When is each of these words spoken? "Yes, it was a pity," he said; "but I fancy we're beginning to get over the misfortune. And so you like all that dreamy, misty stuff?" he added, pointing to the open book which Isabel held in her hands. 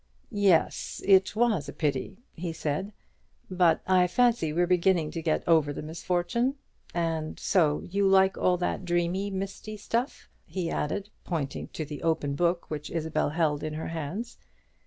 "Yes, 0.31 0.99
it 1.05 1.35
was 1.35 1.69
a 1.69 1.73
pity," 1.73 2.17
he 2.33 2.53
said; 2.53 2.91
"but 3.51 3.81
I 3.85 4.07
fancy 4.07 4.51
we're 4.51 4.65
beginning 4.65 5.11
to 5.11 5.21
get 5.21 5.47
over 5.47 5.71
the 5.71 5.83
misfortune. 5.83 6.55
And 6.91 7.39
so 7.39 7.81
you 7.81 8.07
like 8.07 8.35
all 8.35 8.57
that 8.57 8.83
dreamy, 8.83 9.29
misty 9.29 9.77
stuff?" 9.77 10.27
he 10.47 10.71
added, 10.71 11.11
pointing 11.23 11.67
to 11.73 11.85
the 11.85 12.01
open 12.01 12.33
book 12.33 12.65
which 12.67 12.89
Isabel 12.89 13.29
held 13.29 13.61
in 13.61 13.75
her 13.75 13.89
hands. 13.89 14.39